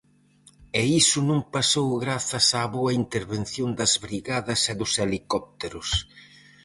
[0.79, 5.89] E iso non pasou grazas á boa intervención das brigadas e dos helicópteros.